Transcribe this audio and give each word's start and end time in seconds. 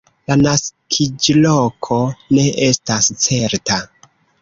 La 0.29 0.37
naskiĝloko 0.37 2.01
ne 2.39 2.49
estas 2.73 3.15
certa. 3.29 3.83